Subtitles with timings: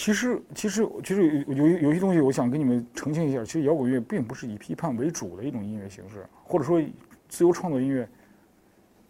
[0.00, 3.44] 其实，其实，其实有有有些东西，我想跟你们澄清一下。
[3.44, 6.82] 其实摇滚乐并不是以批判为主的一种音乐形式，或者说
[7.28, 8.08] 自由创作音乐。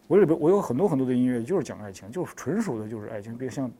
[0.08, 3.70] 我里边我有很多很多的音乐就是讲爱情，就是纯属的就是爱情，比如像，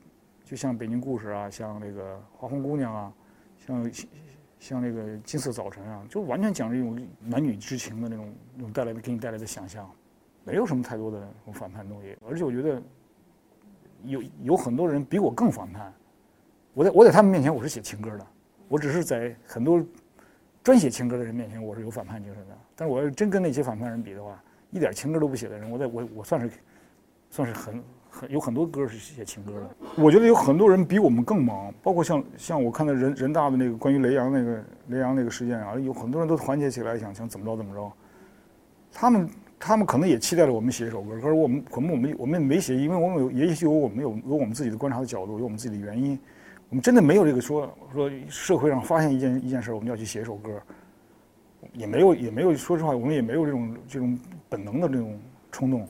[0.44, 3.12] 就像《北京故事》啊，像那个《花红姑娘》啊，
[3.66, 3.92] 像
[4.60, 9.90] 像那个《金色早晨》啊，就完全讲这种男女之情的那种那种带来的给你带来的想象，
[10.44, 12.16] 没有什么太多的反叛东西。
[12.28, 12.80] 而且我觉得
[14.04, 15.92] 有有很多人比我更反叛。
[16.74, 18.26] 我在我在他们面前我是写情歌的，
[18.68, 19.84] 我只是在很多
[20.62, 22.56] 专写情歌的人面前我是有反叛精神的。
[22.76, 26.50] 但是我要真跟那些反叛人比的话，一点情歌都不写的人，我在我我算是
[27.28, 29.70] 算是很很有很多歌是写情歌的。
[29.96, 37.92] 我觉得有很多人比我们更忙，包括像像我看到人人大的那个关于雷洋那个雷洋那个事件啊，有很多人都团结起来想想怎么着怎么着。
[38.92, 46.18] 他们他们可能也期待着我们写一首歌，可是我们可能我们我们没写，因为我们有也许有我们有有我们自己的观察的角度，有我们自己的原因。
[46.70, 50.62] 我们真的没有这个说说社会上发现一件一件事，我们要去写一首歌，
[51.74, 54.16] 也没有也没有说实话，我们也没有这种这种
[54.48, 55.86] 本能的这种冲动。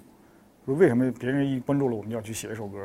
[0.64, 2.78] 说为什么别人一关注了，我们要去写一首歌？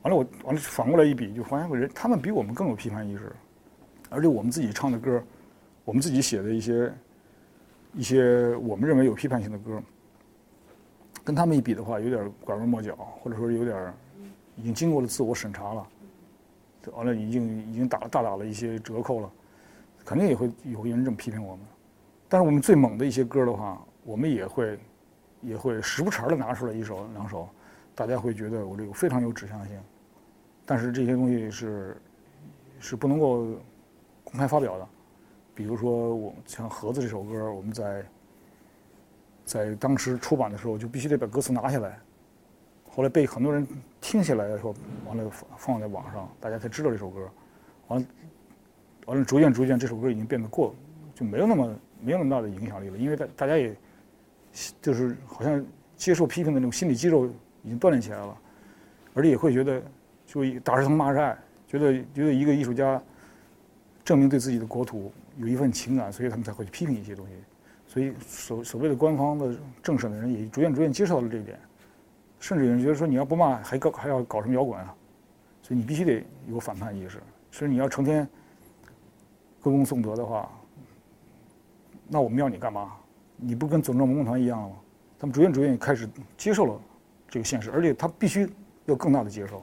[0.00, 3.30] 完了我完了反过来一比，就发现人他们比我们更有批判意识，
[4.08, 5.22] 而且我们自己唱的歌，
[5.84, 6.90] 我们自己写的一些
[7.92, 9.82] 一些我们认为有批判性的歌，
[11.22, 13.92] 跟他们一比的话，有点拐弯抹角，或者说有点
[14.56, 15.86] 已经经过了自我审查了。
[16.92, 19.30] 完了，已经已经打了大打了一些折扣了，
[20.04, 21.64] 肯定也会有人这么批评我们。
[22.28, 24.78] 但是我们最猛的一些歌的话，我们也会
[25.42, 27.48] 也会时不常的拿出来一首两首，
[27.94, 29.78] 大家会觉得我这个非常有指向性。
[30.64, 31.96] 但是这些东西是
[32.78, 33.46] 是不能够
[34.22, 34.88] 公开发表的。
[35.54, 38.04] 比如说，我像《盒子》这首歌，我们在
[39.44, 41.98] 在当时出版的时候就必须得把歌词拿下来。
[42.92, 43.66] 后来被很多人
[44.00, 44.74] 听起来以后，
[45.06, 47.20] 完了放在网上，大家才知道这首歌。
[47.86, 48.06] 完了，
[49.06, 50.74] 完了，逐渐逐渐，这首歌已经变得过，
[51.14, 52.98] 就没有那么没有那么大的影响力了。
[52.98, 53.74] 因为大大家也，
[54.82, 55.64] 就是好像
[55.96, 57.26] 接受批评的那种心理肌肉
[57.62, 58.36] 已经锻炼起来了，
[59.14, 59.80] 而且也会觉得，
[60.26, 63.00] 就打是疼骂是爱，觉得觉得一个艺术家
[64.04, 67.32] 证明对自己的国土有一份情感，所以他们才会去批评一些东西。
[67.86, 71.58] 所以所所谓的官方的政审的人也逐渐逐渐接受了这一点。
[72.40, 74.92] 甚至有人觉得说你要不骂还搞还要搞什么摇滚啊？
[75.62, 77.20] 所以你必须得有反叛意识。
[77.52, 78.26] 所以你要成天
[79.60, 80.50] 歌功颂德的话，
[82.08, 82.96] 那我们要你干嘛？
[83.36, 84.74] 你不跟总政文工团一样了吗？
[85.18, 86.80] 他们逐渐逐渐开始接受了
[87.28, 88.50] 这个现实，而且他必须
[88.86, 89.62] 要更大的接受。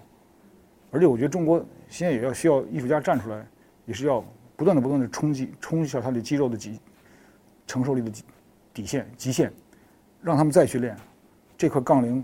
[0.92, 3.46] 而且我觉得中国现在也要需要艺术家站出来，
[3.86, 4.24] 也是要
[4.56, 6.80] 不断的不断的冲击冲一下他的肌肉的极
[7.66, 8.24] 承受力的
[8.74, 9.52] 底线极限，
[10.22, 10.96] 让他们再去练
[11.58, 12.24] 这块杠铃。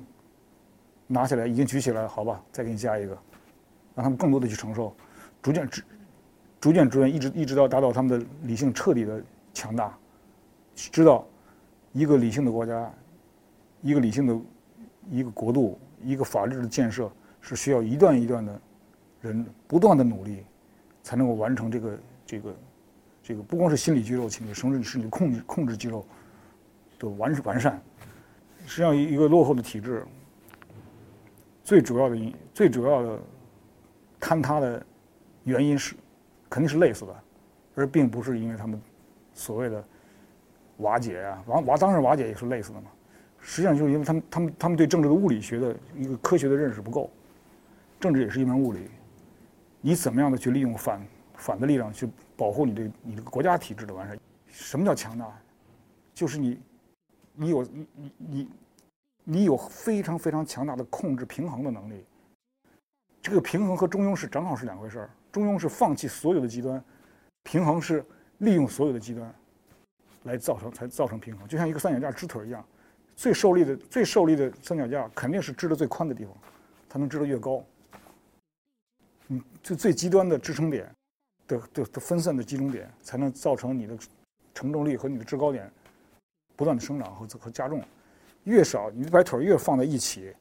[1.07, 3.17] 拿起来已经举起来了，好吧，再给你加一个，
[3.93, 4.95] 让他们更多的去承受，
[5.41, 5.81] 逐渐、逐、
[6.59, 9.21] 逐渐、逐渐，一直一直到达到他们的理性彻底的
[9.53, 9.95] 强大，
[10.75, 11.27] 知道
[11.91, 12.91] 一个理性的国家，
[13.81, 14.39] 一个理性的
[15.09, 18.61] 一个国度，一个法治的建设是需要一段一段的
[19.21, 20.43] 人不断的努力，
[21.03, 22.55] 才能够完成这个这个
[23.21, 26.05] 这个不光是心理肌肉，甚至是你控制控制肌肉
[26.97, 27.79] 的完完善。
[28.65, 30.05] 实际上，一个落后的体制。
[31.63, 33.19] 最主要的因，最主要的
[34.19, 34.85] 坍塌的
[35.43, 35.95] 原因是，
[36.49, 37.23] 肯定是累死的，
[37.75, 38.79] 而并不是因为他们
[39.33, 39.83] 所谓的
[40.77, 42.87] 瓦解啊，瓦瓦当然瓦解也是累死的嘛。
[43.39, 47.09] 实际上就是因为他们他们他们对政治的物理学的一个科学的认识不够，
[47.99, 48.89] 政治也是一门物理，
[49.81, 52.07] 你怎么样的去利用反反的力量去
[52.37, 54.17] 保护你的你的国家体制的完善？
[54.47, 55.27] 什么叫强大？
[56.13, 56.59] 就是你
[57.33, 57.87] 你有你
[58.17, 58.49] 你
[59.23, 59.43] 你。
[59.43, 62.05] 有非常非常强大的控制平衡的能力。
[63.21, 65.09] 这个平衡和中庸是正好是两回事儿。
[65.31, 66.83] 中庸是放弃所有的极端，
[67.43, 68.05] 平衡是
[68.39, 69.33] 利用所有的极端，
[70.23, 71.47] 来造成才造成平衡。
[71.47, 72.65] 就像一个三脚架支腿一样，
[73.15, 76.33] 最受力的最受力的三脚架肯定是支的最宽的地方，
[76.87, 77.63] 它能支得越高。
[79.29, 80.93] 嗯，最最极端的支撑点
[81.47, 83.97] 的的的分散的集中点，才能造成你的
[84.53, 85.71] 承重力和你的制高点
[86.55, 87.81] 不断的生长和和加重。
[88.43, 90.33] 越少，你把腿越放在一起，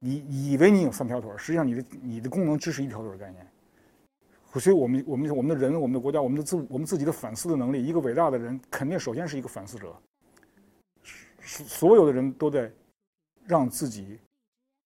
[0.00, 3.46] 你以为你有三条腿，实际上你的你的功能只是一条腿概念。
[4.54, 9.94] 所以，我们我们我们的人，我们的国家，我们的自我们自己的反思的能力，一个伟大的人肯定首先是一个反思者。
[11.40, 12.68] 所所有的人都在
[13.46, 14.18] 让自己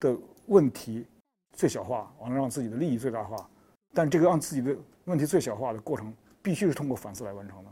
[0.00, 0.14] 的
[0.46, 1.06] 问题
[1.52, 3.48] 最小化，完了让自己的利益最大化。
[3.94, 4.76] 但这个让自己的
[5.06, 6.12] 问题最小化的过程，
[6.42, 7.70] 必须是通过反思来完成的。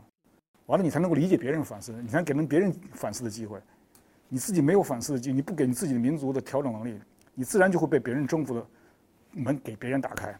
[0.65, 3.61] 完了，你才能够理解别人反思，你才能给人别人反思的机会。
[4.33, 6.99] 你自己没有反思的机，你不给你自己的民族的调整能力，
[7.35, 8.65] 你自然就会被别人征服的
[9.29, 10.35] 门给别人打开。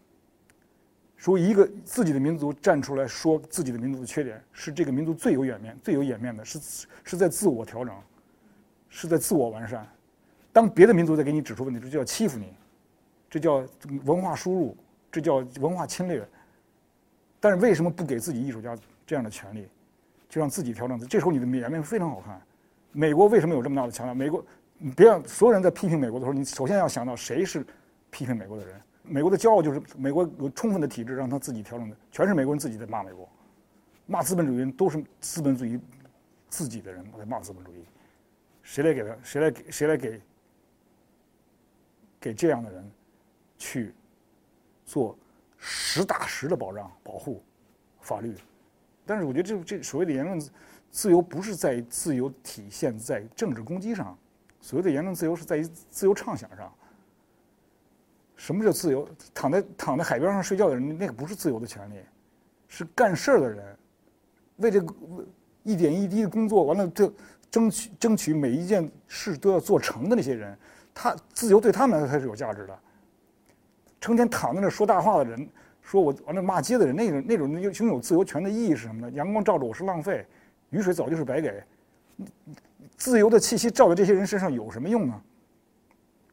[1.15, 6.59] 说一个自己的民族站出来说自己的民族的缺点，是这个民族最有颜面、最有颜面的，是
[7.03, 7.95] 是在自我调整，
[8.89, 9.87] 是在自我完善。
[10.51, 12.51] 当别的民族在给你指出问题，这叫欺负你，
[13.29, 13.63] 这叫
[14.05, 14.75] 文化输入，
[15.11, 16.27] 这叫文化侵略。
[17.39, 18.75] 但是为什么不给自己艺术家
[19.05, 19.67] 这样的权利，
[20.27, 20.99] 就让自己调整？
[21.07, 22.41] 这时候你的颜面非常好看。
[22.93, 24.13] 美国为什么有这么大的强大？
[24.13, 24.45] 美国，
[24.95, 27.65] 别让所有人在批评美国的时候，你首先要想到谁是
[28.09, 28.79] 批评美国的人。
[29.01, 33.27] 美国的骄傲就是美国有充分的体制让他自己调整的，全是美国人自己在骂美国，
[34.05, 35.77] 骂资本主义都是资本主义
[36.47, 37.83] 自己的人在骂资本主义，
[38.61, 39.17] 谁来给他？
[39.21, 39.71] 谁来给？
[39.71, 40.21] 谁来给？
[42.21, 42.89] 给这样的人
[43.57, 43.93] 去
[44.85, 45.17] 做
[45.57, 47.43] 实打实的保障、保护
[47.99, 48.33] 法律？
[49.05, 50.39] 但是我觉得这这所谓的言论
[50.93, 54.15] 自由不是在自由体现在政治攻击上，
[54.61, 56.71] 所谓的言论自由是在于自由畅想上。
[58.35, 59.09] 什么叫自由？
[59.33, 61.95] 躺在躺在海边上睡觉的人，那个不是自由的权利，
[62.67, 63.75] 是干事儿的人，
[64.57, 64.93] 为这个
[65.63, 67.11] 一点一滴的工作完了，这
[67.49, 70.55] 争取争取每一件事都要做成的那些人，
[70.93, 72.79] 他自由对他们来说才是有价值的。
[73.99, 75.49] 成天躺在那说大话的人，
[75.81, 79.11] 说我完了骂街的人，那种那种拥有自由权的意义是什么呢？
[79.15, 80.23] 阳光照着我是浪费，
[80.73, 81.63] 雨水早就是白给，
[82.97, 85.21] 自由的气息照在这些人身上有什么用呢？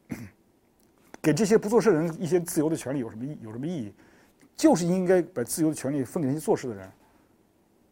[1.21, 3.93] 给这些不做事的人一些自由的权利有什么意有什么意义？
[4.55, 6.91] 就是应该把自由的权利分给那些做事的人，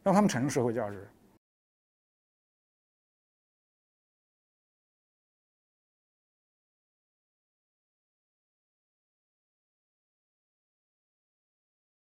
[0.04, 1.08] 让他们产生社会价值。